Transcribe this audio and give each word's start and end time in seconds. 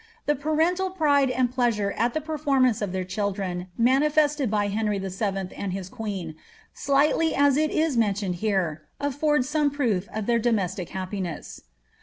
^ 0.01 0.03
The 0.25 0.33
parental 0.33 0.89
pride 0.89 1.29
and 1.29 1.51
pleasure 1.51 1.91
at 1.95 2.15
the 2.15 2.21
perh 2.21 2.39
nuance 2.39 2.81
of 2.81 2.91
their 2.91 3.03
children 3.03 3.67
manifested 3.77 4.49
by 4.49 4.69
Henry 4.69 4.99
Vll. 4.99 5.53
and 5.55 5.73
his 5.73 5.89
queen, 5.89 6.33
sligh 6.73 7.13
v 7.19 7.35
as 7.35 7.55
it 7.55 7.69
is 7.69 7.97
men 7.97 8.15
tioned 8.15 8.33
here, 8.41 8.81
affords 8.99 9.47
some 9.47 9.69
proof 9.69 10.09
of 10.11 10.25
their 10.25 10.39
domestic 10.39 10.89
happiniss. 10.89 11.61